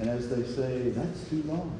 And 0.00 0.08
as 0.08 0.30
they 0.30 0.42
say, 0.44 0.88
that's 0.90 1.28
too 1.28 1.42
long. 1.46 1.78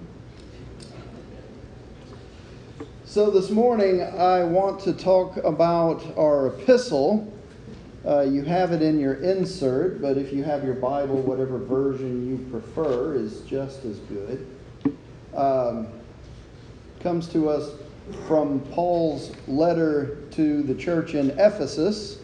So 3.07 3.31
this 3.31 3.49
morning, 3.49 4.03
I 4.03 4.45
want 4.45 4.79
to 4.81 4.93
talk 4.93 5.39
about 5.39 6.05
our 6.19 6.49
epistle. 6.49 7.33
Uh, 8.05 8.21
you 8.21 8.43
have 8.43 8.73
it 8.73 8.83
in 8.83 9.01
your 9.01 9.15
insert, 9.15 10.03
but 10.03 10.19
if 10.19 10.35
you 10.35 10.45
have 10.45 10.65
your 10.65 10.75
Bible, 10.75 11.17
whatever 11.23 11.57
version 11.57 12.29
you 12.29 12.51
prefer 12.51 13.15
is 13.15 13.41
just 13.41 13.87
as 13.87 13.99
good. 14.01 14.47
Um, 15.35 15.89
comes 17.01 17.27
to 17.29 17.49
us 17.49 17.71
from 18.29 18.61
Paul's 18.73 19.33
letter 19.49 20.19
to 20.33 20.63
the 20.63 20.75
church 20.75 21.15
in 21.15 21.31
Ephesus, 21.41 22.19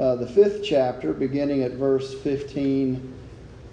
uh, 0.00 0.16
the 0.16 0.26
fifth 0.26 0.64
chapter, 0.64 1.12
beginning 1.12 1.62
at 1.62 1.74
verse 1.74 2.12
15 2.22 3.14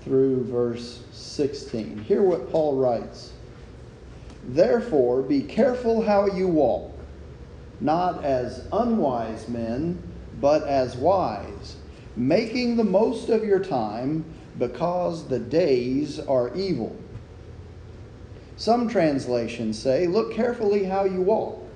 through 0.06 0.44
verse 0.44 1.02
16. 1.12 1.98
Hear 2.00 2.22
what 2.22 2.52
Paul 2.52 2.77
writes 2.77 3.34
Therefore, 4.48 5.23
be 5.23 5.41
careful 5.41 6.04
how 6.04 6.27
you 6.27 6.48
walk, 6.48 6.94
not 7.82 8.23
as 8.23 8.68
unwise 8.72 9.49
men, 9.49 10.02
but 10.40 10.63
as 10.68 10.96
wise, 10.96 11.77
making 12.16 12.77
the 12.77 12.84
most 12.84 13.30
of 13.30 13.44
your 13.44 13.60
time, 13.60 14.23
because 14.60 15.27
the 15.27 15.40
days 15.40 16.20
are 16.20 16.55
evil. 16.55 16.96
Some 18.58 18.88
translations 18.88 19.80
say, 19.80 20.05
Look 20.05 20.34
carefully 20.34 20.84
how 20.84 21.05
you 21.05 21.22
walk, 21.22 21.68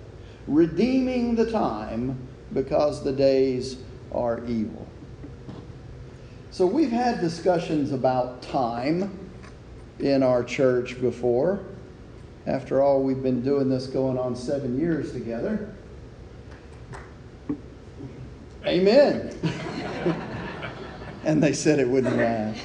redeeming 0.48 1.36
the 1.36 1.50
time, 1.52 2.28
because 2.54 3.04
the 3.04 3.12
days 3.12 3.78
are 4.12 4.46
evil. 4.46 4.89
So, 6.52 6.66
we've 6.66 6.92
had 6.92 7.22
discussions 7.22 7.92
about 7.92 8.42
time 8.42 9.18
in 10.00 10.24
our 10.24 10.44
church 10.44 11.00
before. 11.00 11.60
After 12.48 12.82
all, 12.82 13.04
we've 13.04 13.22
been 13.22 13.44
doing 13.44 13.70
this 13.70 13.86
going 13.86 14.18
on 14.18 14.36
seven 14.36 14.80
years 14.80 15.12
together. 15.12 15.76
Amen. 18.66 19.36
and 21.24 21.42
they 21.42 21.54
said 21.54 21.80
it 21.80 21.88
wouldn't 21.88 22.18
last. 22.18 22.62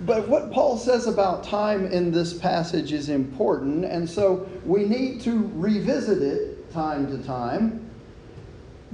But 0.00 0.26
what 0.28 0.50
Paul 0.50 0.76
says 0.76 1.06
about 1.06 1.44
time 1.44 1.86
in 1.86 2.10
this 2.10 2.36
passage 2.36 2.92
is 2.92 3.08
important, 3.08 3.84
and 3.84 4.08
so 4.08 4.48
we 4.64 4.84
need 4.84 5.20
to 5.22 5.48
revisit 5.54 6.20
it 6.20 6.72
time 6.72 7.06
to 7.06 7.24
time. 7.24 7.81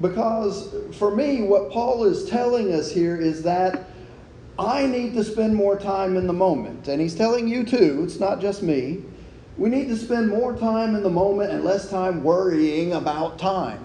Because 0.00 0.74
for 0.96 1.14
me, 1.14 1.42
what 1.42 1.70
Paul 1.70 2.04
is 2.04 2.28
telling 2.28 2.72
us 2.72 2.90
here 2.90 3.16
is 3.16 3.42
that 3.42 3.86
I 4.58 4.86
need 4.86 5.14
to 5.14 5.24
spend 5.24 5.54
more 5.54 5.78
time 5.78 6.16
in 6.16 6.26
the 6.26 6.32
moment. 6.32 6.88
And 6.88 7.00
he's 7.00 7.14
telling 7.14 7.48
you 7.48 7.64
too, 7.64 8.02
it's 8.04 8.20
not 8.20 8.40
just 8.40 8.62
me. 8.62 9.02
We 9.56 9.68
need 9.70 9.88
to 9.88 9.96
spend 9.96 10.28
more 10.28 10.56
time 10.56 10.94
in 10.94 11.02
the 11.02 11.10
moment 11.10 11.50
and 11.52 11.64
less 11.64 11.90
time 11.90 12.22
worrying 12.22 12.92
about 12.92 13.38
time. 13.38 13.84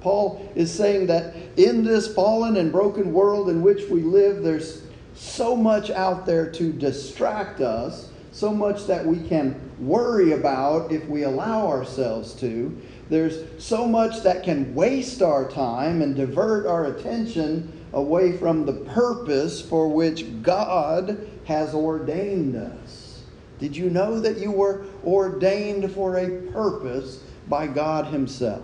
Paul 0.00 0.52
is 0.54 0.72
saying 0.72 1.06
that 1.06 1.34
in 1.56 1.82
this 1.82 2.12
fallen 2.14 2.56
and 2.56 2.70
broken 2.70 3.12
world 3.12 3.48
in 3.48 3.62
which 3.62 3.88
we 3.88 4.02
live, 4.02 4.42
there's 4.42 4.82
so 5.14 5.56
much 5.56 5.90
out 5.90 6.26
there 6.26 6.50
to 6.52 6.72
distract 6.72 7.60
us, 7.60 8.10
so 8.30 8.52
much 8.52 8.86
that 8.86 9.04
we 9.04 9.26
can 9.28 9.58
worry 9.78 10.32
about 10.32 10.92
if 10.92 11.06
we 11.08 11.22
allow 11.22 11.66
ourselves 11.68 12.34
to. 12.34 12.80
There's 13.10 13.44
so 13.62 13.86
much 13.86 14.22
that 14.22 14.42
can 14.42 14.74
waste 14.74 15.22
our 15.22 15.48
time 15.48 16.02
and 16.02 16.16
divert 16.16 16.66
our 16.66 16.86
attention 16.86 17.84
away 17.92 18.36
from 18.36 18.64
the 18.64 18.72
purpose 18.72 19.60
for 19.60 19.88
which 19.88 20.42
God 20.42 21.28
has 21.44 21.74
ordained 21.74 22.56
us. 22.56 23.22
Did 23.58 23.76
you 23.76 23.90
know 23.90 24.20
that 24.20 24.38
you 24.38 24.50
were 24.50 24.84
ordained 25.04 25.92
for 25.92 26.16
a 26.16 26.42
purpose 26.50 27.20
by 27.48 27.66
God 27.66 28.06
Himself? 28.06 28.62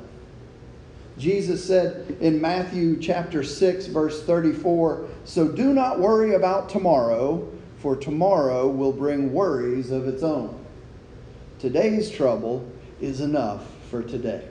Jesus 1.19 1.63
said 1.63 2.17
in 2.21 2.41
Matthew 2.41 2.99
chapter 2.99 3.43
6 3.43 3.87
verse 3.87 4.23
34, 4.23 5.05
"So 5.25 5.49
do 5.49 5.75
not 5.75 6.01
worry 6.01 6.35
about 6.35 6.71
tomorrow, 6.71 7.47
for 7.81 7.97
tomorrow 7.97 8.69
will 8.69 8.93
bring 8.93 9.33
worries 9.33 9.91
of 9.91 10.07
its 10.07 10.23
own. 10.23 10.55
Today's 11.59 12.11
trouble 12.11 12.65
is 13.01 13.21
enough 13.21 13.67
for 13.91 14.03
today." 14.03 14.45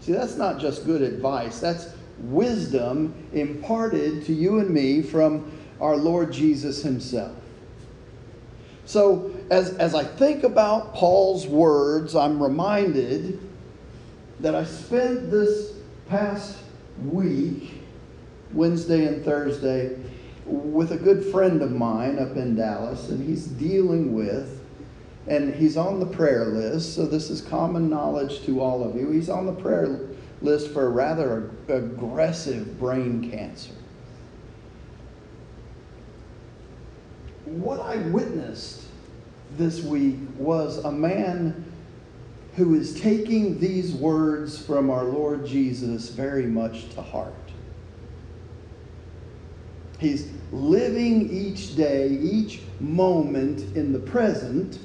See, 0.00 0.12
that's 0.12 0.36
not 0.36 0.58
just 0.58 0.84
good 0.84 1.00
advice. 1.00 1.60
That's 1.60 1.88
wisdom 2.18 3.14
imparted 3.32 4.24
to 4.26 4.32
you 4.32 4.58
and 4.58 4.70
me 4.70 5.02
from 5.02 5.50
our 5.80 5.96
Lord 5.96 6.32
Jesus 6.32 6.82
himself. 6.82 7.32
So, 8.86 9.34
as, 9.50 9.74
as 9.78 9.94
I 9.94 10.04
think 10.04 10.44
about 10.44 10.94
Paul's 10.94 11.46
words, 11.46 12.14
I'm 12.14 12.42
reminded 12.42 13.40
that 14.40 14.54
I 14.54 14.64
spent 14.64 15.30
this 15.30 15.72
past 16.08 16.58
week, 17.02 17.72
Wednesday 18.52 19.06
and 19.06 19.24
Thursday, 19.24 19.96
with 20.44 20.92
a 20.92 20.98
good 20.98 21.24
friend 21.24 21.62
of 21.62 21.72
mine 21.72 22.18
up 22.18 22.36
in 22.36 22.56
Dallas, 22.56 23.08
and 23.08 23.26
he's 23.26 23.46
dealing 23.46 24.14
with, 24.14 24.63
and 25.26 25.54
he's 25.54 25.76
on 25.76 26.00
the 26.00 26.06
prayer 26.06 26.46
list, 26.46 26.94
so 26.94 27.06
this 27.06 27.30
is 27.30 27.40
common 27.40 27.88
knowledge 27.88 28.44
to 28.44 28.60
all 28.60 28.86
of 28.86 28.94
you. 28.94 29.10
He's 29.10 29.30
on 29.30 29.46
the 29.46 29.52
prayer 29.52 30.00
list 30.42 30.72
for 30.72 30.86
a 30.86 30.90
rather 30.90 31.50
aggressive 31.68 32.78
brain 32.78 33.30
cancer. 33.30 33.72
What 37.46 37.80
I 37.80 37.96
witnessed 37.96 38.82
this 39.56 39.82
week 39.82 40.16
was 40.36 40.84
a 40.84 40.92
man 40.92 41.64
who 42.56 42.74
is 42.74 43.00
taking 43.00 43.58
these 43.58 43.92
words 43.92 44.64
from 44.64 44.90
our 44.90 45.04
Lord 45.04 45.46
Jesus 45.46 46.10
very 46.10 46.46
much 46.46 46.88
to 46.90 47.02
heart. 47.02 47.34
He's 49.98 50.28
living 50.52 51.30
each 51.30 51.76
day, 51.76 52.08
each 52.08 52.60
moment 52.80 53.76
in 53.76 53.92
the 53.92 53.98
present, 53.98 54.78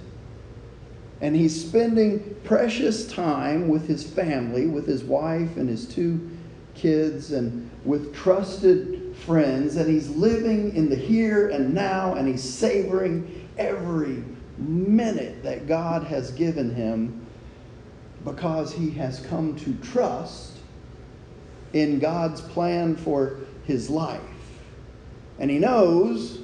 and 1.21 1.35
he's 1.35 1.67
spending 1.67 2.35
precious 2.43 3.11
time 3.11 3.67
with 3.67 3.87
his 3.87 4.03
family, 4.03 4.67
with 4.67 4.87
his 4.87 5.03
wife 5.03 5.57
and 5.57 5.67
his 5.67 5.85
two 5.85 6.29
kids, 6.75 7.31
and 7.31 7.69
with 7.83 8.15
trusted 8.15 9.15
friends, 9.17 9.75
and 9.75 9.89
he's 9.89 10.09
living 10.09 10.75
in 10.75 10.89
the 10.89 10.95
here 10.95 11.49
and 11.49 11.73
now, 11.73 12.13
and 12.13 12.27
he's 12.27 12.43
savoring 12.43 13.47
every 13.57 14.23
minute 14.57 15.43
that 15.43 15.67
God 15.67 16.03
has 16.03 16.31
given 16.31 16.73
him 16.73 17.25
because 18.23 18.73
he 18.73 18.89
has 18.91 19.19
come 19.21 19.55
to 19.57 19.73
trust 19.75 20.57
in 21.73 21.99
God's 21.99 22.41
plan 22.41 22.95
for 22.95 23.39
his 23.65 23.89
life. 23.89 24.21
And 25.37 25.49
he 25.49 25.59
knows, 25.59 26.39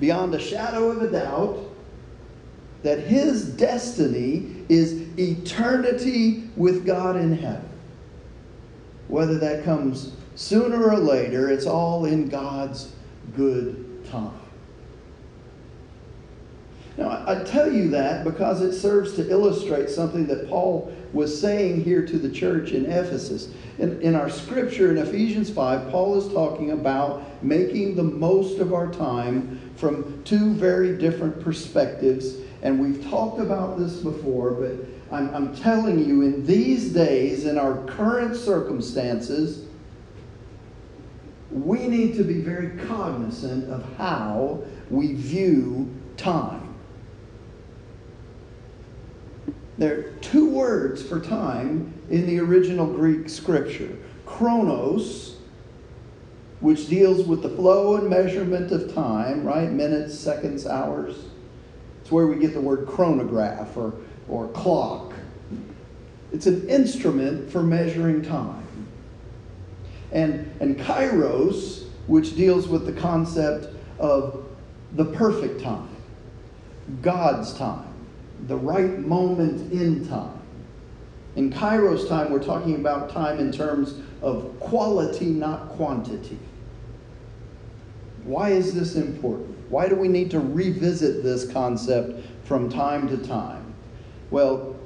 beyond 0.00 0.34
a 0.34 0.38
shadow 0.38 0.90
of 0.90 1.02
a 1.02 1.10
doubt, 1.10 1.58
that 2.82 3.00
his 3.00 3.44
destiny 3.44 4.64
is 4.68 5.06
eternity 5.18 6.44
with 6.56 6.84
God 6.84 7.16
in 7.16 7.36
heaven. 7.36 7.68
Whether 9.08 9.38
that 9.38 9.64
comes 9.64 10.14
sooner 10.34 10.90
or 10.90 10.96
later, 10.96 11.50
it's 11.50 11.66
all 11.66 12.06
in 12.06 12.28
God's 12.28 12.92
good 13.36 14.06
time. 14.10 14.38
Now, 16.96 17.24
I 17.26 17.42
tell 17.44 17.72
you 17.72 17.88
that 17.90 18.24
because 18.24 18.60
it 18.60 18.72
serves 18.72 19.14
to 19.14 19.30
illustrate 19.30 19.88
something 19.88 20.26
that 20.26 20.48
Paul 20.48 20.94
was 21.12 21.38
saying 21.38 21.84
here 21.84 22.04
to 22.04 22.18
the 22.18 22.30
church 22.30 22.72
in 22.72 22.86
Ephesus. 22.86 23.48
In, 23.78 24.00
in 24.02 24.14
our 24.14 24.28
scripture 24.28 24.90
in 24.90 24.98
Ephesians 24.98 25.50
5, 25.50 25.90
Paul 25.90 26.18
is 26.18 26.32
talking 26.32 26.72
about 26.72 27.42
making 27.42 27.96
the 27.96 28.02
most 28.02 28.58
of 28.58 28.74
our 28.74 28.92
time 28.92 29.58
from 29.76 30.22
two 30.24 30.52
very 30.54 30.96
different 30.98 31.40
perspectives. 31.40 32.36
And 32.62 32.80
we've 32.80 33.04
talked 33.10 33.40
about 33.40 33.78
this 33.78 33.96
before, 33.96 34.52
but 34.52 34.72
I'm, 35.10 35.34
I'm 35.34 35.56
telling 35.56 35.98
you, 35.98 36.22
in 36.22 36.46
these 36.46 36.92
days, 36.92 37.44
in 37.44 37.58
our 37.58 37.84
current 37.86 38.36
circumstances, 38.36 39.66
we 41.50 41.86
need 41.86 42.14
to 42.16 42.24
be 42.24 42.40
very 42.40 42.78
cognizant 42.86 43.68
of 43.70 43.84
how 43.96 44.62
we 44.90 45.12
view 45.14 45.92
time. 46.16 46.74
There 49.76 49.98
are 49.98 50.02
two 50.20 50.48
words 50.48 51.02
for 51.02 51.18
time 51.18 51.92
in 52.10 52.26
the 52.26 52.38
original 52.38 52.86
Greek 52.86 53.28
scripture 53.28 53.96
chronos, 54.24 55.36
which 56.60 56.88
deals 56.88 57.26
with 57.26 57.42
the 57.42 57.48
flow 57.50 57.96
and 57.96 58.08
measurement 58.08 58.70
of 58.70 58.94
time, 58.94 59.44
right? 59.44 59.70
Minutes, 59.70 60.18
seconds, 60.18 60.66
hours. 60.66 61.16
Where 62.12 62.26
we 62.26 62.36
get 62.36 62.52
the 62.52 62.60
word 62.60 62.86
chronograph 62.86 63.76
or, 63.76 63.94
or 64.28 64.48
clock. 64.48 65.14
It's 66.30 66.46
an 66.46 66.68
instrument 66.68 67.50
for 67.50 67.62
measuring 67.62 68.22
time. 68.22 68.66
And, 70.12 70.50
and 70.60 70.78
kairos, 70.78 71.86
which 72.06 72.36
deals 72.36 72.68
with 72.68 72.84
the 72.84 72.92
concept 72.92 73.74
of 73.98 74.44
the 74.92 75.06
perfect 75.06 75.62
time, 75.62 75.88
God's 77.00 77.54
time, 77.54 77.92
the 78.46 78.56
right 78.56 78.98
moment 78.98 79.72
in 79.72 80.06
time. 80.06 80.38
In 81.34 81.50
Kairos 81.50 82.08
time, 82.08 82.30
we're 82.30 82.44
talking 82.44 82.74
about 82.74 83.08
time 83.08 83.38
in 83.38 83.50
terms 83.50 83.94
of 84.20 84.58
quality, 84.60 85.26
not 85.26 85.70
quantity. 85.70 86.38
Why 88.24 88.50
is 88.50 88.74
this 88.74 88.94
important? 88.94 89.56
Why 89.70 89.88
do 89.88 89.96
we 89.96 90.08
need 90.08 90.30
to 90.32 90.40
revisit 90.40 91.22
this 91.22 91.50
concept 91.50 92.24
from 92.44 92.68
time 92.68 93.08
to 93.08 93.16
time? 93.16 93.74
Well, 94.30 94.76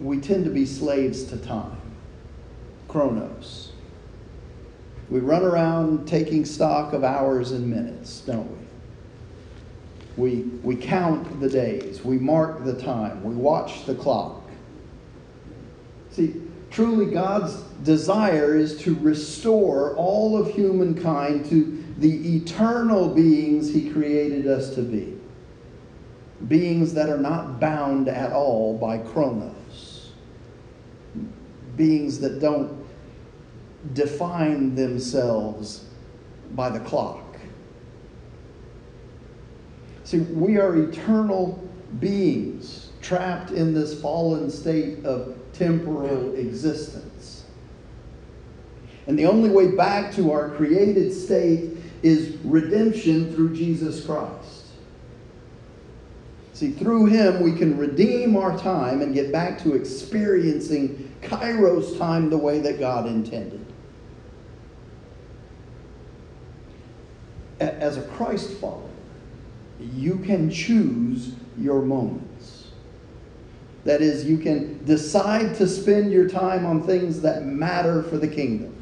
we 0.00 0.20
tend 0.20 0.44
to 0.44 0.50
be 0.50 0.64
slaves 0.66 1.24
to 1.24 1.36
time, 1.36 1.80
chronos. 2.88 3.72
We 5.10 5.20
run 5.20 5.42
around 5.42 6.06
taking 6.06 6.44
stock 6.44 6.92
of 6.92 7.02
hours 7.02 7.52
and 7.52 7.68
minutes, 7.68 8.20
don't 8.20 8.48
we? 8.50 8.56
We, 10.16 10.42
we 10.62 10.76
count 10.76 11.40
the 11.40 11.48
days, 11.48 12.04
we 12.04 12.18
mark 12.18 12.64
the 12.64 12.74
time, 12.74 13.22
we 13.22 13.34
watch 13.34 13.86
the 13.86 13.94
clock. 13.94 14.42
See, 16.10 16.42
truly 16.70 17.06
God's 17.06 17.54
desire 17.84 18.56
is 18.56 18.80
to 18.82 18.96
restore 18.96 19.94
all 19.94 20.36
of 20.36 20.50
humankind 20.50 21.46
to 21.50 21.84
the 21.98 22.36
eternal 22.36 23.08
beings 23.08 23.72
He 23.72 23.90
created 23.90 24.46
us 24.46 24.74
to 24.74 24.82
be. 24.82 25.18
Beings 26.46 26.94
that 26.94 27.08
are 27.08 27.18
not 27.18 27.58
bound 27.58 28.08
at 28.08 28.32
all 28.32 28.78
by 28.78 28.98
chronos. 28.98 30.12
Beings 31.76 32.20
that 32.20 32.40
don't 32.40 32.84
define 33.94 34.74
themselves 34.74 35.84
by 36.52 36.70
the 36.70 36.80
clock. 36.80 37.36
See, 40.04 40.20
we 40.20 40.58
are 40.58 40.76
eternal 40.76 41.68
beings 42.00 42.90
trapped 43.02 43.50
in 43.50 43.74
this 43.74 44.00
fallen 44.00 44.50
state 44.50 45.04
of 45.04 45.36
temporal 45.52 46.34
existence. 46.34 47.44
And 49.06 49.18
the 49.18 49.26
only 49.26 49.50
way 49.50 49.68
back 49.68 50.12
to 50.14 50.32
our 50.32 50.50
created 50.50 51.12
state 51.12 51.77
is 52.02 52.36
redemption 52.44 53.34
through 53.34 53.54
Jesus 53.54 54.04
Christ. 54.04 54.66
See, 56.52 56.72
through 56.72 57.06
him 57.06 57.40
we 57.42 57.52
can 57.52 57.78
redeem 57.78 58.36
our 58.36 58.58
time 58.58 59.00
and 59.00 59.14
get 59.14 59.30
back 59.30 59.62
to 59.62 59.74
experiencing 59.74 61.14
Kairos 61.22 61.96
time 61.98 62.30
the 62.30 62.38
way 62.38 62.58
that 62.60 62.80
God 62.80 63.06
intended. 63.06 63.64
As 67.60 67.96
a 67.96 68.02
Christ 68.02 68.54
follower, 68.54 68.90
you 69.78 70.16
can 70.18 70.50
choose 70.50 71.34
your 71.56 71.82
moments. 71.82 72.68
That 73.84 74.00
is, 74.00 74.24
you 74.24 74.38
can 74.38 74.84
decide 74.84 75.54
to 75.56 75.66
spend 75.66 76.12
your 76.12 76.28
time 76.28 76.66
on 76.66 76.82
things 76.82 77.20
that 77.22 77.46
matter 77.46 78.02
for 78.02 78.18
the 78.18 78.28
kingdom. 78.28 78.74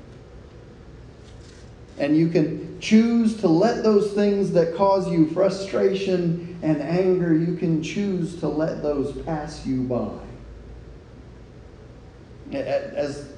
And 1.99 2.17
you 2.17 2.29
can 2.29 2.79
choose 2.81 3.37
to 3.39 3.49
let 3.49 3.83
those 3.83 4.13
things 4.13 4.53
that 4.53 4.77
cause 4.77 5.11
you 5.11 5.29
frustration 5.31 6.59
and 6.63 6.81
anger, 6.83 7.35
you 7.35 7.57
can 7.57 7.83
choose 7.83 8.39
to 8.41 8.49
let 8.49 8.83
those 8.83 9.17
pass 9.23 9.67
you 9.67 9.83
by. 9.83 10.19
As 12.53 13.33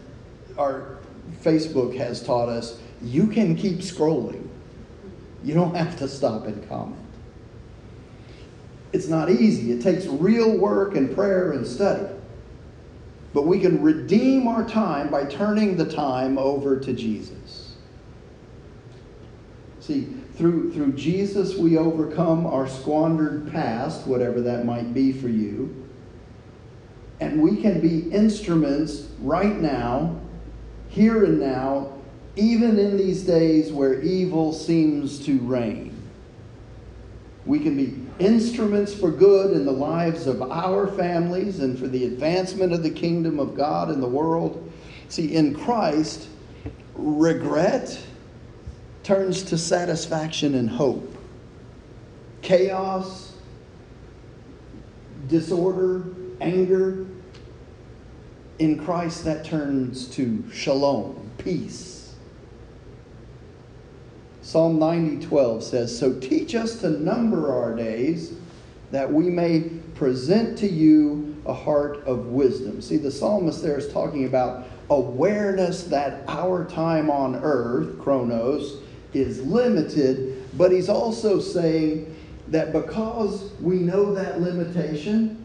our 0.57 0.99
Facebook 1.43 1.97
has 1.97 2.23
taught 2.23 2.49
us, 2.49 2.81
you 3.01 3.27
can 3.29 3.55
keep 3.55 3.79
scrolling. 3.79 4.49
You 5.45 5.55
don't 5.55 5.75
have 5.75 5.97
to 5.99 6.09
stop 6.09 6.47
and 6.47 6.69
comment. 6.69 6.97
It's 8.93 9.07
not 9.07 9.31
easy. 9.31 9.73
It 9.73 9.83
takes 9.83 10.07
real 10.07 10.57
work 10.57 10.97
and 10.97 11.15
prayer 11.15 11.53
and 11.53 11.67
study. 11.67 12.13
But 13.35 13.43
we 13.43 13.61
can 13.61 13.83
redeem 13.83 14.49
our 14.49 14.67
time 14.67 15.11
by 15.11 15.27
turning 15.27 15.77
the 15.77 15.85
time 15.85 16.39
over 16.39 16.81
to 16.81 16.93
Jesus. 16.93 17.38
See, 19.89 20.07
through, 20.35 20.75
through 20.75 20.93
Jesus, 20.93 21.57
we 21.57 21.79
overcome 21.79 22.47
our 22.47 22.69
squandered 22.69 23.51
past, 23.51 24.07
whatever 24.07 24.43
that 24.43 24.67
might 24.67 24.93
be 24.93 25.15
for 25.15 25.29
you. 25.29 25.89
And 27.21 27.41
we 27.41 27.57
can 27.57 27.81
be 27.81 28.01
instruments 28.11 29.09
right 29.23 29.57
now, 29.57 30.21
here 30.91 31.25
and 31.25 31.41
now, 31.41 31.95
even 32.37 32.79
in 32.79 32.99
these 32.99 33.23
days 33.23 33.73
where 33.73 34.03
evil 34.03 34.53
seems 34.53 35.25
to 35.25 35.39
reign. 35.39 35.97
We 37.47 37.59
can 37.59 37.75
be 37.75 37.99
instruments 38.23 38.93
for 38.93 39.11
good 39.11 39.57
in 39.57 39.65
the 39.65 39.73
lives 39.73 40.27
of 40.27 40.43
our 40.43 40.87
families 40.87 41.61
and 41.61 41.79
for 41.79 41.89
the 41.89 42.05
advancement 42.05 42.75
of 42.75 42.83
the 42.83 42.91
kingdom 42.91 43.41
of 43.41 43.57
God 43.57 43.91
in 43.91 44.03
the 44.03 44.07
world. 44.07 44.71
See, 45.09 45.35
in 45.35 45.55
Christ, 45.59 46.29
regret 46.95 47.99
turns 49.09 49.43
to 49.43 49.57
satisfaction 49.57 50.55
and 50.55 50.69
hope. 50.69 51.17
Chaos, 52.43 53.33
disorder, 55.29 56.05
anger, 56.43 57.07
in 58.59 58.79
Christ 58.79 59.25
that 59.25 59.47
turns 59.47 60.09
to 60.09 60.45
shalom, 60.53 61.31
peace. 61.39 62.13
Psalm 64.43 64.79
90:12 64.79 65.63
says, 65.63 65.97
"So 65.97 66.13
teach 66.13 66.55
us 66.55 66.79
to 66.83 66.91
number 66.91 67.51
our 67.51 67.75
days 67.75 68.33
that 68.91 69.11
we 69.11 69.31
may 69.31 69.71
present 69.95 70.59
to 70.59 70.69
you 70.69 71.35
a 71.47 71.55
heart 71.55 72.03
of 72.05 72.27
wisdom." 72.27 72.83
See, 72.83 72.99
the 72.99 73.11
psalmist 73.11 73.63
there 73.63 73.79
is 73.79 73.89
talking 73.89 74.27
about 74.27 74.67
awareness 74.91 75.85
that 75.85 76.25
our 76.29 76.67
time 76.67 77.09
on 77.09 77.37
earth, 77.37 77.99
chronos, 77.99 78.83
is 79.15 79.43
limited, 79.43 80.45
but 80.57 80.71
he's 80.73 80.89
also 80.89 81.41
saying 81.41 82.15
that 82.49 82.73
because 82.73 83.53
we 83.61 83.77
know 83.77 84.15
that 84.15 84.41
limitation, 84.41 85.45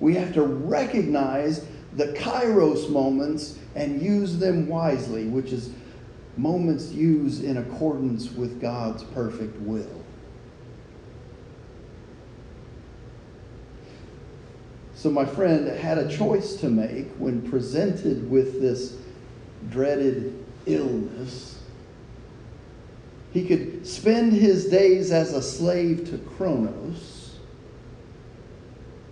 we 0.00 0.14
have 0.14 0.32
to 0.34 0.42
recognize 0.42 1.66
the 1.96 2.08
kairos 2.08 2.88
moments 2.88 3.58
and 3.74 4.00
use 4.00 4.38
them 4.38 4.66
wisely, 4.66 5.26
which 5.26 5.52
is 5.52 5.70
moments 6.36 6.90
used 6.90 7.44
in 7.44 7.58
accordance 7.58 8.30
with 8.32 8.60
God's 8.60 9.02
perfect 9.04 9.58
will. 9.60 9.86
So, 14.94 15.10
my 15.10 15.24
friend 15.24 15.66
had 15.66 15.96
a 15.96 16.14
choice 16.14 16.56
to 16.56 16.68
make 16.68 17.08
when 17.12 17.40
presented 17.48 18.30
with 18.30 18.60
this 18.60 18.98
dreaded 19.70 20.44
illness 20.66 21.59
he 23.32 23.44
could 23.44 23.86
spend 23.86 24.32
his 24.32 24.66
days 24.66 25.12
as 25.12 25.32
a 25.32 25.42
slave 25.42 26.08
to 26.10 26.18
Chronos, 26.18 27.38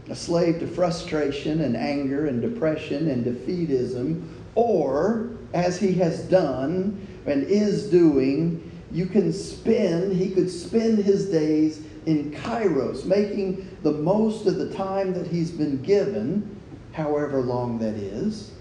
a 0.09 0.17
slave 0.17 0.59
to 0.61 0.67
frustration 0.67 1.61
and 1.61 1.77
anger 1.77 2.27
and 2.27 2.41
depression 2.43 3.11
and 3.11 3.25
defeatism, 3.25 4.27
or 4.55 5.31
as 5.55 5.79
he 5.79 5.93
has 5.95 6.23
done 6.25 7.07
and 7.27 7.45
is 7.45 7.91
doing, 7.91 8.63
you 8.91 9.07
can 9.07 9.33
spend, 9.33 10.13
he 10.13 10.31
could 10.31 10.51
spend 10.51 10.99
his 10.99 11.27
days 11.27 11.83
in 12.07 12.33
Kairos, 12.33 13.05
making 13.05 13.69
the 13.83 13.93
most 13.93 14.47
of 14.47 14.57
the 14.57 14.73
time 14.75 15.13
that 15.13 15.27
he's 15.27 15.51
been 15.51 15.83
given, 15.83 16.57
however 16.93 17.41
long 17.41 17.79
that 17.79 17.95
is 17.95 18.53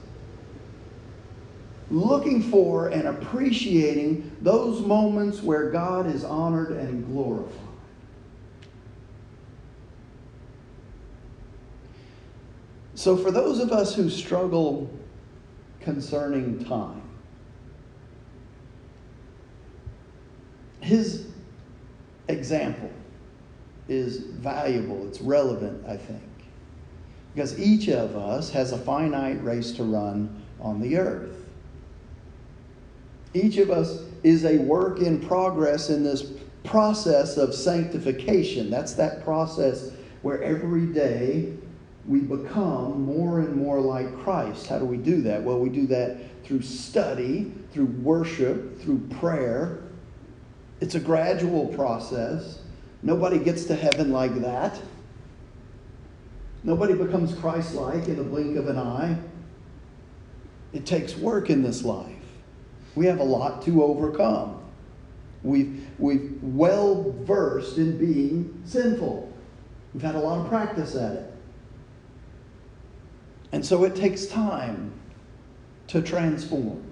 looking 1.90 2.42
for 2.42 2.90
and 2.90 3.08
appreciating 3.08 4.36
those 4.42 4.82
moments 4.82 5.42
where 5.42 5.72
God 5.72 6.08
is 6.08 6.24
honored 6.24 6.72
and 6.72 7.06
glorified. 7.08 7.54
So, 12.96 13.16
for 13.16 13.32
those 13.32 13.60
of 13.60 13.72
us 13.72 13.96
who 13.96 14.10
struggle 14.10 14.90
concerning 15.80 16.66
time, 16.66 17.04
his 20.82 21.28
example 22.28 22.90
is 23.88 24.18
valuable, 24.18 25.08
it's 25.08 25.22
relevant, 25.22 25.86
I 25.88 25.96
think, 25.96 26.24
because 27.34 27.58
each 27.60 27.88
of 27.88 28.16
us 28.16 28.50
has 28.50 28.72
a 28.72 28.78
finite 28.78 29.44
race 29.44 29.72
to 29.74 29.84
run 29.84 30.44
on 30.60 30.82
the 30.82 30.98
earth. 30.98 31.37
Each 33.38 33.58
of 33.58 33.70
us 33.70 34.02
is 34.24 34.46
a 34.46 34.58
work 34.58 35.00
in 35.00 35.20
progress 35.20 35.90
in 35.90 36.04
this 36.04 36.32
process 36.64 37.38
of 37.38 37.54
sanctification. 37.54 38.70
That's 38.70 38.94
that 38.94 39.24
process 39.24 39.92
where 40.24 40.42
every 40.42 40.88
day 40.88 41.54
we 42.08 42.22
become 42.22 43.04
more 43.04 43.40
and 43.40 43.56
more 43.56 43.80
like 43.80 44.18
Christ. 44.24 44.68
How 44.68 44.80
do 44.80 44.86
we 44.86 44.98
do 44.98 45.22
that? 45.22 45.44
Well, 45.44 45.60
we 45.60 45.70
do 45.70 45.86
that 45.88 46.18
through 46.44 46.64
study, 46.64 47.54
through 47.72 47.86
worship, 47.86 48.82
through 48.82 49.00
prayer. 49.20 49.84
It's 50.80 50.96
a 50.96 51.00
gradual 51.00 51.68
process. 51.68 52.60
Nobody 53.04 53.38
gets 53.38 53.66
to 53.66 53.76
heaven 53.76 54.12
like 54.12 54.34
that. 54.42 54.80
Nobody 56.64 56.96
becomes 56.96 57.36
Christ 57.36 57.76
like 57.76 58.08
in 58.08 58.18
the 58.18 58.24
blink 58.24 58.58
of 58.58 58.68
an 58.68 58.78
eye. 58.78 59.18
It 60.74 60.86
takes 60.86 61.16
work 61.16 61.50
in 61.50 61.62
this 61.62 61.84
life. 61.84 62.17
We 62.98 63.06
have 63.06 63.20
a 63.20 63.24
lot 63.24 63.62
to 63.62 63.84
overcome. 63.84 64.60
We've, 65.44 65.88
we've 66.00 66.40
well 66.42 67.14
versed 67.20 67.78
in 67.78 67.96
being 68.00 68.60
sinful. 68.66 69.32
We've 69.94 70.02
had 70.02 70.16
a 70.16 70.20
lot 70.20 70.40
of 70.40 70.50
practice 70.50 70.96
at 70.96 71.14
it. 71.14 71.34
And 73.52 73.64
so 73.64 73.84
it 73.84 73.96
takes 73.96 74.26
time 74.26 74.92
to 75.90 76.02
transform. 76.02 76.84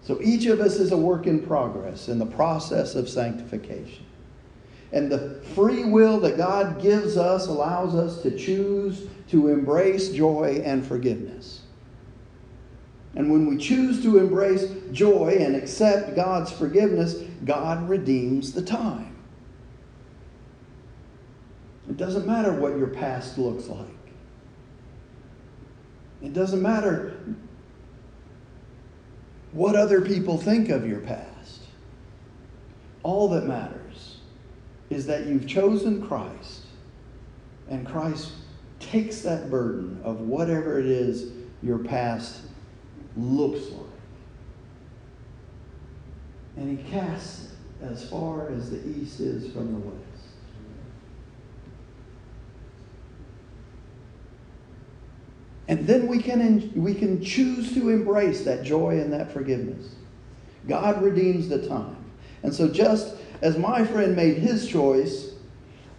So 0.00 0.18
each 0.22 0.46
of 0.46 0.60
us 0.60 0.76
is 0.76 0.92
a 0.92 0.96
work 0.96 1.26
in 1.26 1.46
progress 1.46 2.08
in 2.08 2.18
the 2.18 2.24
process 2.24 2.94
of 2.94 3.10
sanctification. 3.10 4.06
And 4.90 5.12
the 5.12 5.42
free 5.54 5.84
will 5.84 6.18
that 6.20 6.38
God 6.38 6.80
gives 6.80 7.18
us 7.18 7.46
allows 7.46 7.94
us 7.94 8.22
to 8.22 8.30
choose 8.38 9.06
to 9.28 9.48
embrace 9.48 10.08
joy 10.08 10.62
and 10.64 10.86
forgiveness. 10.86 11.60
And 13.18 13.32
when 13.32 13.46
we 13.46 13.56
choose 13.56 14.00
to 14.04 14.18
embrace 14.18 14.64
joy 14.92 15.38
and 15.40 15.56
accept 15.56 16.14
God's 16.14 16.52
forgiveness, 16.52 17.16
God 17.44 17.88
redeems 17.88 18.52
the 18.52 18.62
time. 18.62 19.16
It 21.90 21.96
doesn't 21.96 22.28
matter 22.28 22.52
what 22.52 22.78
your 22.78 22.86
past 22.86 23.36
looks 23.36 23.66
like. 23.66 23.88
It 26.22 26.32
doesn't 26.32 26.62
matter 26.62 27.18
what 29.50 29.74
other 29.74 30.00
people 30.00 30.38
think 30.38 30.68
of 30.68 30.86
your 30.86 31.00
past. 31.00 31.62
All 33.02 33.28
that 33.30 33.46
matters 33.46 34.18
is 34.90 35.06
that 35.06 35.26
you've 35.26 35.48
chosen 35.48 36.06
Christ, 36.06 36.66
and 37.68 37.84
Christ 37.84 38.30
takes 38.78 39.22
that 39.22 39.50
burden 39.50 40.00
of 40.04 40.20
whatever 40.20 40.78
it 40.78 40.86
is 40.86 41.32
your 41.64 41.78
past 41.78 42.42
looks 43.18 43.70
like. 43.70 43.84
And 46.56 46.78
he 46.78 46.90
casts 46.90 47.52
it 47.80 47.84
as 47.84 48.08
far 48.08 48.48
as 48.50 48.70
the 48.70 48.86
east 48.88 49.20
is 49.20 49.52
from 49.52 49.72
the 49.72 49.78
west. 49.78 50.08
And 55.68 55.86
then 55.86 56.06
we 56.06 56.20
can, 56.20 56.72
we 56.74 56.94
can 56.94 57.22
choose 57.22 57.74
to 57.74 57.90
embrace 57.90 58.42
that 58.44 58.64
joy 58.64 59.00
and 59.00 59.12
that 59.12 59.30
forgiveness. 59.30 59.94
God 60.66 61.02
redeems 61.02 61.48
the 61.48 61.68
time. 61.68 61.96
And 62.42 62.52
so, 62.52 62.68
just 62.68 63.16
as 63.42 63.58
my 63.58 63.84
friend 63.84 64.16
made 64.16 64.38
his 64.38 64.66
choice, 64.66 65.32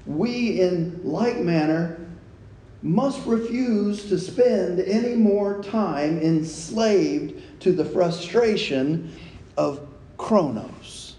we, 0.06 0.62
in 0.62 1.00
like 1.04 1.38
manner, 1.38 1.99
must 2.82 3.26
refuse 3.26 4.06
to 4.06 4.18
spend 4.18 4.80
any 4.80 5.16
more 5.16 5.62
time 5.62 6.20
enslaved 6.20 7.42
to 7.62 7.74
the 7.74 7.84
frustration 7.84 9.14
of 9.58 9.86
Chronos. 10.18 11.16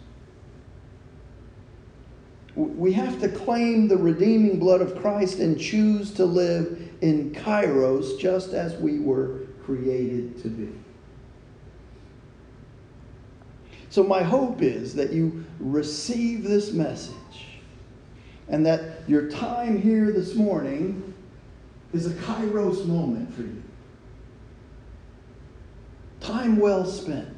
We 2.56 2.92
have 2.92 3.20
to 3.20 3.28
claim 3.28 3.88
the 3.88 3.96
redeeming 3.96 4.58
blood 4.58 4.80
of 4.80 5.00
Christ 5.00 5.38
and 5.38 5.58
choose 5.58 6.12
to 6.14 6.24
live 6.24 6.90
in 7.00 7.32
Kairos 7.32 8.18
just 8.18 8.52
as 8.52 8.74
we 8.76 8.98
were 8.98 9.46
created 9.64 10.42
to 10.42 10.48
be. 10.48 10.72
So, 13.88 14.02
my 14.04 14.22
hope 14.22 14.62
is 14.62 14.94
that 14.94 15.12
you 15.12 15.44
receive 15.58 16.44
this 16.44 16.72
message 16.72 17.14
and 18.48 18.64
that 18.66 19.08
your 19.08 19.28
time 19.28 19.80
here 19.80 20.12
this 20.12 20.34
morning 20.34 21.09
is 21.92 22.06
a 22.06 22.10
Kairos 22.10 22.86
moment 22.86 23.34
for 23.34 23.42
you. 23.42 23.62
Time 26.20 26.58
well 26.58 26.84
spent. 26.84 27.36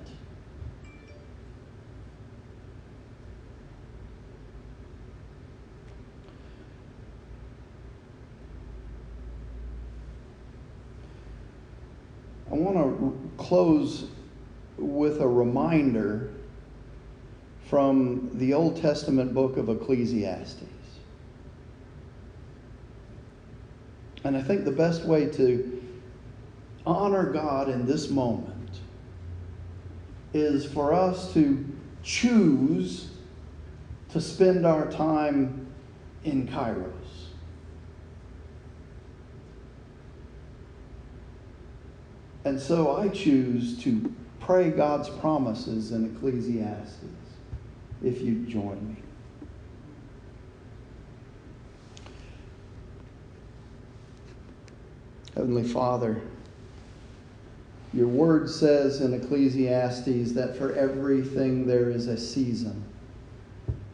I 12.50 12.54
want 12.54 12.76
to 12.76 13.30
close 13.42 14.08
with 14.76 15.20
a 15.22 15.28
reminder 15.28 16.34
from 17.66 18.30
the 18.34 18.52
Old 18.52 18.76
Testament 18.76 19.32
book 19.32 19.56
of 19.56 19.70
Ecclesiastes. 19.70 20.81
And 24.24 24.36
I 24.36 24.42
think 24.42 24.64
the 24.64 24.70
best 24.70 25.04
way 25.04 25.26
to 25.30 25.82
honor 26.86 27.32
God 27.32 27.68
in 27.68 27.86
this 27.86 28.10
moment 28.10 28.80
is 30.32 30.64
for 30.64 30.92
us 30.92 31.32
to 31.34 31.64
choose 32.02 33.10
to 34.10 34.20
spend 34.20 34.66
our 34.66 34.90
time 34.90 35.66
in 36.24 36.46
Kairos. 36.46 36.92
And 42.44 42.60
so 42.60 42.96
I 42.96 43.08
choose 43.08 43.82
to 43.84 44.12
pray 44.40 44.70
God's 44.70 45.08
promises 45.08 45.92
in 45.92 46.16
Ecclesiastes 46.16 47.04
if 48.02 48.20
you 48.20 48.44
join 48.46 48.88
me. 48.88 49.11
Heavenly 55.34 55.62
Father, 55.62 56.20
your 57.94 58.08
word 58.08 58.48
says 58.50 59.00
in 59.00 59.14
Ecclesiastes 59.14 60.32
that 60.32 60.56
for 60.56 60.74
everything 60.74 61.66
there 61.66 61.90
is 61.90 62.06
a 62.06 62.18
season 62.18 62.84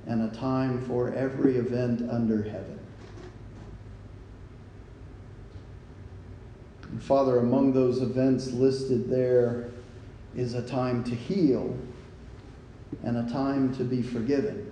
and 0.06 0.22
a 0.22 0.36
time 0.36 0.82
for 0.86 1.12
every 1.14 1.56
event 1.56 2.08
under 2.10 2.42
heaven. 2.42 2.78
And 6.90 7.02
Father, 7.02 7.38
among 7.38 7.72
those 7.72 8.02
events 8.02 8.52
listed 8.52 9.08
there 9.08 9.68
is 10.36 10.54
a 10.54 10.62
time 10.62 11.04
to 11.04 11.14
heal 11.14 11.76
and 13.04 13.16
a 13.16 13.30
time 13.30 13.74
to 13.76 13.84
be 13.84 14.02
forgiven. 14.02 14.70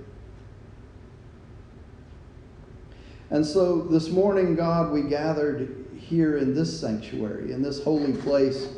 And 3.30 3.44
so 3.44 3.82
this 3.82 4.08
morning, 4.08 4.54
God, 4.54 4.92
we 4.92 5.02
gathered 5.02 5.85
here 6.08 6.38
in 6.38 6.54
this 6.54 6.78
sanctuary, 6.80 7.52
in 7.52 7.62
this 7.62 7.82
holy 7.82 8.12
place, 8.12 8.68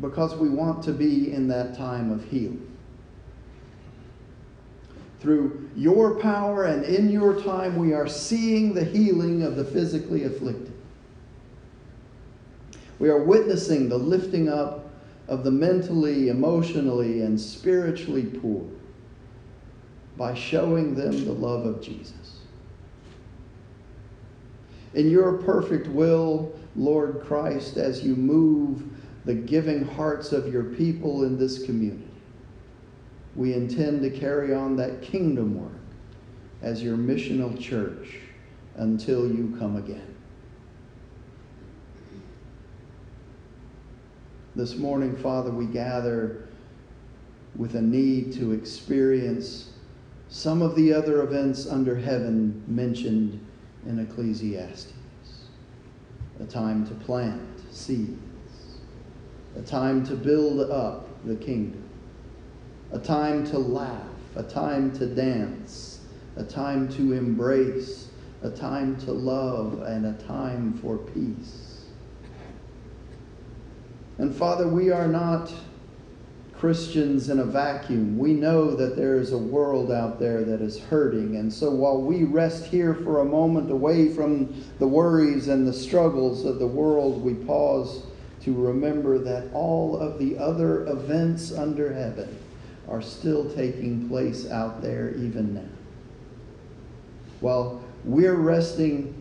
because 0.00 0.34
we 0.34 0.48
want 0.48 0.82
to 0.82 0.92
be 0.92 1.32
in 1.32 1.46
that 1.46 1.76
time 1.76 2.10
of 2.10 2.24
healing. 2.24 2.68
Through 5.20 5.70
your 5.76 6.16
power 6.16 6.64
and 6.64 6.84
in 6.84 7.08
your 7.08 7.40
time, 7.40 7.76
we 7.76 7.92
are 7.92 8.08
seeing 8.08 8.74
the 8.74 8.84
healing 8.84 9.44
of 9.44 9.54
the 9.54 9.64
physically 9.64 10.24
afflicted. 10.24 10.74
We 12.98 13.08
are 13.08 13.22
witnessing 13.22 13.88
the 13.88 13.98
lifting 13.98 14.48
up 14.48 14.90
of 15.28 15.44
the 15.44 15.50
mentally, 15.52 16.28
emotionally, 16.28 17.22
and 17.22 17.40
spiritually 17.40 18.24
poor 18.24 18.66
by 20.16 20.34
showing 20.34 20.96
them 20.96 21.24
the 21.24 21.32
love 21.32 21.64
of 21.64 21.80
Jesus. 21.80 22.41
In 24.94 25.10
your 25.10 25.38
perfect 25.38 25.88
will, 25.88 26.52
Lord 26.76 27.22
Christ, 27.24 27.76
as 27.76 28.02
you 28.02 28.14
move 28.14 28.84
the 29.24 29.34
giving 29.34 29.84
hearts 29.84 30.32
of 30.32 30.52
your 30.52 30.64
people 30.64 31.24
in 31.24 31.38
this 31.38 31.64
community, 31.64 32.08
we 33.34 33.54
intend 33.54 34.02
to 34.02 34.10
carry 34.10 34.54
on 34.54 34.76
that 34.76 35.00
kingdom 35.00 35.60
work 35.60 35.72
as 36.60 36.82
your 36.82 36.96
missional 36.96 37.58
church 37.58 38.18
until 38.76 39.26
you 39.26 39.54
come 39.58 39.76
again. 39.76 40.14
This 44.54 44.76
morning, 44.76 45.16
Father, 45.16 45.50
we 45.50 45.64
gather 45.64 46.48
with 47.56 47.74
a 47.74 47.80
need 47.80 48.34
to 48.34 48.52
experience 48.52 49.70
some 50.28 50.60
of 50.60 50.74
the 50.74 50.92
other 50.92 51.22
events 51.22 51.66
under 51.66 51.94
heaven 51.94 52.62
mentioned 52.66 53.40
in 53.86 53.98
Ecclesiastes. 53.98 54.92
A 56.40 56.44
time 56.44 56.86
to 56.86 56.94
plant 56.94 57.60
seeds, 57.70 58.18
a 59.56 59.62
time 59.62 60.04
to 60.06 60.14
build 60.14 60.70
up 60.70 61.08
the 61.24 61.36
kingdom, 61.36 61.88
a 62.90 62.98
time 62.98 63.46
to 63.50 63.58
laugh, 63.58 64.08
a 64.34 64.42
time 64.42 64.92
to 64.98 65.06
dance, 65.06 66.00
a 66.36 66.42
time 66.42 66.88
to 66.88 67.12
embrace, 67.12 68.08
a 68.42 68.50
time 68.50 68.96
to 69.00 69.12
love, 69.12 69.82
and 69.82 70.06
a 70.06 70.14
time 70.24 70.72
for 70.78 70.96
peace. 70.98 71.84
And 74.18 74.34
Father, 74.34 74.66
we 74.66 74.90
are 74.90 75.08
not 75.08 75.52
Christians 76.62 77.28
in 77.28 77.40
a 77.40 77.44
vacuum. 77.44 78.16
We 78.16 78.34
know 78.34 78.76
that 78.76 78.94
there 78.94 79.16
is 79.16 79.32
a 79.32 79.36
world 79.36 79.90
out 79.90 80.20
there 80.20 80.44
that 80.44 80.60
is 80.60 80.78
hurting. 80.78 81.34
And 81.34 81.52
so 81.52 81.72
while 81.72 82.00
we 82.00 82.22
rest 82.22 82.66
here 82.66 82.94
for 82.94 83.18
a 83.18 83.24
moment 83.24 83.68
away 83.68 84.10
from 84.10 84.62
the 84.78 84.86
worries 84.86 85.48
and 85.48 85.66
the 85.66 85.72
struggles 85.72 86.44
of 86.44 86.60
the 86.60 86.66
world, 86.68 87.20
we 87.20 87.34
pause 87.34 88.04
to 88.42 88.54
remember 88.54 89.18
that 89.18 89.52
all 89.52 89.98
of 89.98 90.20
the 90.20 90.38
other 90.38 90.86
events 90.86 91.50
under 91.50 91.92
heaven 91.92 92.38
are 92.88 93.02
still 93.02 93.52
taking 93.56 94.08
place 94.08 94.48
out 94.48 94.80
there 94.80 95.16
even 95.16 95.54
now. 95.54 95.68
While 97.40 97.82
we're 98.04 98.36
resting 98.36 99.20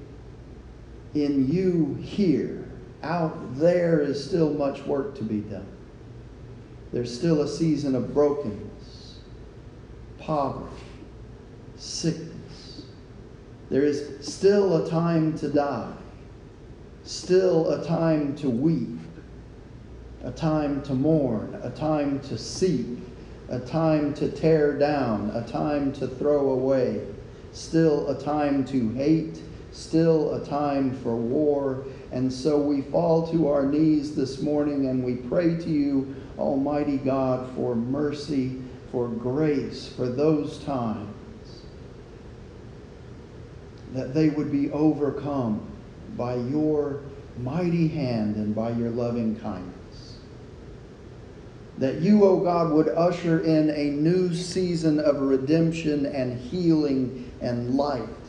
in 1.15 1.51
you 1.51 1.97
here, 2.03 2.69
out 3.01 3.57
there 3.57 3.99
is 3.99 4.23
still 4.23 4.53
much 4.53 4.83
work 4.83 5.15
to 5.15 5.23
be 5.23 5.39
done. 5.39 5.65
There's 6.91 7.13
still 7.13 7.41
a 7.41 7.47
season 7.47 7.95
of 7.95 8.13
brokenness, 8.13 9.19
poverty, 10.19 10.75
sickness. 11.77 12.83
There 13.69 13.83
is 13.83 14.17
still 14.19 14.85
a 14.85 14.89
time 14.89 15.37
to 15.37 15.47
die, 15.47 15.93
still 17.03 17.69
a 17.69 17.85
time 17.85 18.35
to 18.37 18.49
weep, 18.49 18.99
a 20.23 20.31
time 20.31 20.81
to 20.83 20.93
mourn, 20.93 21.59
a 21.63 21.69
time 21.69 22.19
to 22.21 22.37
seek, 22.37 22.85
a 23.47 23.59
time 23.59 24.13
to 24.15 24.29
tear 24.29 24.77
down, 24.77 25.31
a 25.33 25.47
time 25.47 25.93
to 25.93 26.07
throw 26.07 26.51
away, 26.51 27.05
still 27.53 28.09
a 28.09 28.21
time 28.21 28.65
to 28.65 28.89
hate, 28.89 29.41
still 29.71 30.33
a 30.33 30.45
time 30.45 30.95
for 30.97 31.15
war. 31.15 31.85
And 32.11 32.31
so 32.31 32.59
we 32.59 32.81
fall 32.81 33.31
to 33.31 33.47
our 33.47 33.65
knees 33.65 34.15
this 34.15 34.41
morning 34.41 34.87
and 34.87 35.03
we 35.03 35.15
pray 35.15 35.55
to 35.55 35.69
you 35.69 36.15
Almighty 36.37 36.97
God, 36.97 37.53
for 37.55 37.75
mercy, 37.75 38.61
for 38.91 39.07
grace, 39.07 39.87
for 39.87 40.07
those 40.07 40.59
times, 40.59 41.07
that 43.93 44.13
they 44.13 44.29
would 44.29 44.51
be 44.51 44.71
overcome 44.71 45.65
by 46.17 46.35
your 46.35 47.01
mighty 47.37 47.87
hand 47.87 48.35
and 48.35 48.55
by 48.55 48.71
your 48.71 48.89
loving 48.89 49.35
kindness. 49.39 50.17
That 51.77 52.01
you, 52.01 52.23
O 52.23 52.29
oh 52.29 52.39
God, 52.39 52.71
would 52.71 52.89
usher 52.89 53.41
in 53.41 53.69
a 53.71 53.91
new 53.91 54.33
season 54.33 54.99
of 54.99 55.21
redemption 55.21 56.05
and 56.05 56.39
healing 56.39 57.31
and 57.41 57.75
light 57.75 58.20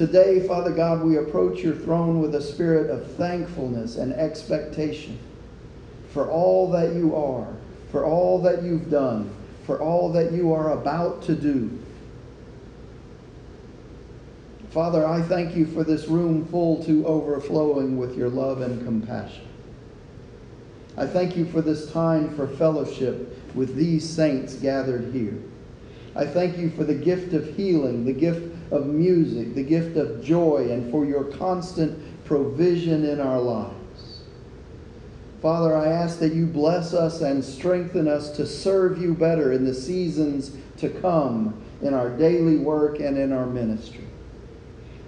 Today, 0.00 0.40
Father 0.48 0.70
God, 0.70 1.02
we 1.02 1.18
approach 1.18 1.60
your 1.60 1.74
throne 1.74 2.22
with 2.22 2.34
a 2.34 2.40
spirit 2.40 2.88
of 2.88 3.06
thankfulness 3.16 3.96
and 3.96 4.14
expectation 4.14 5.18
for 6.14 6.30
all 6.30 6.70
that 6.70 6.94
you 6.94 7.14
are, 7.14 7.46
for 7.92 8.06
all 8.06 8.40
that 8.40 8.62
you've 8.62 8.90
done, 8.90 9.30
for 9.66 9.78
all 9.78 10.10
that 10.12 10.32
you 10.32 10.54
are 10.54 10.72
about 10.72 11.22
to 11.24 11.34
do. 11.34 11.78
Father, 14.70 15.06
I 15.06 15.20
thank 15.20 15.54
you 15.54 15.66
for 15.66 15.84
this 15.84 16.08
room 16.08 16.46
full 16.46 16.82
to 16.84 17.04
overflowing 17.06 17.98
with 17.98 18.16
your 18.16 18.30
love 18.30 18.62
and 18.62 18.82
compassion. 18.82 19.46
I 20.96 21.06
thank 21.06 21.36
you 21.36 21.44
for 21.44 21.60
this 21.60 21.92
time 21.92 22.34
for 22.36 22.48
fellowship 22.48 23.54
with 23.54 23.76
these 23.76 24.08
saints 24.08 24.54
gathered 24.54 25.12
here. 25.12 25.36
I 26.16 26.24
thank 26.24 26.56
you 26.56 26.70
for 26.70 26.84
the 26.84 26.94
gift 26.94 27.34
of 27.34 27.54
healing, 27.54 28.06
the 28.06 28.14
gift 28.14 28.56
of 28.70 28.86
music, 28.86 29.54
the 29.54 29.62
gift 29.62 29.96
of 29.96 30.22
joy, 30.22 30.68
and 30.70 30.90
for 30.90 31.04
your 31.04 31.24
constant 31.24 32.24
provision 32.24 33.04
in 33.04 33.20
our 33.20 33.40
lives. 33.40 34.22
Father, 35.42 35.74
I 35.74 35.88
ask 35.88 36.18
that 36.20 36.34
you 36.34 36.46
bless 36.46 36.92
us 36.92 37.22
and 37.22 37.42
strengthen 37.42 38.06
us 38.06 38.30
to 38.32 38.46
serve 38.46 39.00
you 39.00 39.14
better 39.14 39.52
in 39.52 39.64
the 39.64 39.74
seasons 39.74 40.52
to 40.76 40.88
come 40.88 41.60
in 41.82 41.94
our 41.94 42.10
daily 42.10 42.58
work 42.58 43.00
and 43.00 43.16
in 43.16 43.32
our 43.32 43.46
ministry. 43.46 44.04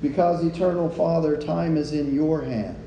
Because, 0.00 0.44
eternal 0.44 0.88
Father, 0.88 1.36
time 1.36 1.76
is 1.76 1.92
in 1.92 2.14
your 2.14 2.42
hands. 2.42 2.78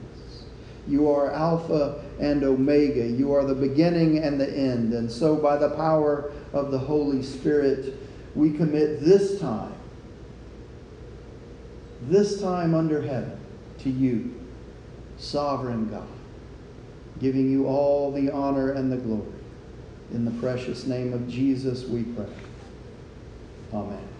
You 0.88 1.10
are 1.10 1.32
Alpha 1.32 2.04
and 2.20 2.44
Omega. 2.44 3.08
You 3.08 3.32
are 3.32 3.46
the 3.46 3.56
beginning 3.56 4.20
and 4.20 4.40
the 4.40 4.52
end. 4.52 4.94
And 4.94 5.10
so, 5.10 5.36
by 5.36 5.58
the 5.58 5.70
power 5.70 6.32
of 6.52 6.72
the 6.72 6.78
Holy 6.78 7.24
Spirit, 7.24 7.96
we 8.36 8.52
commit 8.52 9.02
this 9.02 9.40
time 9.40 9.74
this 12.04 12.42
time 12.42 12.74
under 12.74 13.02
heaven 13.02 13.38
to 13.80 13.90
you, 13.90 14.34
sovereign 15.18 15.90
God, 15.90 16.08
giving 17.20 17.50
you 17.50 17.68
all 17.68 18.12
the 18.12 18.32
honor 18.32 18.72
and 18.72 18.92
the 18.92 18.98
glory. 18.98 19.32
In 20.12 20.26
the 20.26 20.32
precious 20.32 20.86
name 20.86 21.14
of 21.14 21.28
Jesus 21.28 21.86
we 21.86 22.04
pray. 22.04 22.28
Amen. 23.74 24.15